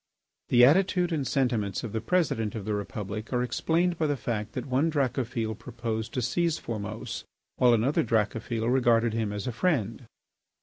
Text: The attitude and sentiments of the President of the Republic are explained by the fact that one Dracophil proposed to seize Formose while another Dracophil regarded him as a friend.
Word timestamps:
The 0.49 0.65
attitude 0.65 1.11
and 1.13 1.27
sentiments 1.27 1.83
of 1.83 1.91
the 1.93 2.01
President 2.01 2.55
of 2.55 2.65
the 2.65 2.73
Republic 2.73 3.31
are 3.31 3.43
explained 3.43 3.99
by 3.99 4.07
the 4.07 4.17
fact 4.17 4.53
that 4.53 4.65
one 4.65 4.89
Dracophil 4.89 5.53
proposed 5.53 6.11
to 6.15 6.23
seize 6.23 6.57
Formose 6.57 7.23
while 7.57 7.75
another 7.75 8.01
Dracophil 8.03 8.67
regarded 8.67 9.13
him 9.13 9.31
as 9.31 9.45
a 9.45 9.51
friend. 9.51 10.07